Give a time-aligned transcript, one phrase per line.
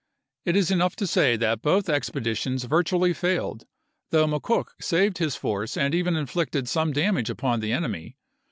[0.45, 3.67] It is enough to say that both expeditions virtually failed,
[4.09, 8.17] though McCook saved his force and even inflicted some damage upon the enemy.